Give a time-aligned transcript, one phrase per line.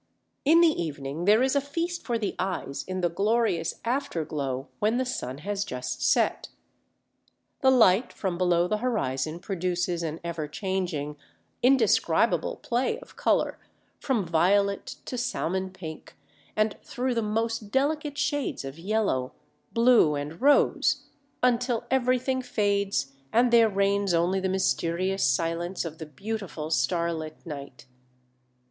[0.45, 4.97] In the evening there is a feast for the eyes in the glorious afterglow when
[4.97, 6.49] the sun has just set.
[7.59, 11.17] The light from below the horizon produces an ever changing,
[11.61, 13.59] indescribable play of colour
[13.99, 16.17] from violet to salmon pink
[16.55, 19.33] and through the most delicate shades of yellow,
[19.71, 21.03] blue, and rose,
[21.43, 27.85] until everything fades and there reigns only the mysterious silence of the beautiful starlit night.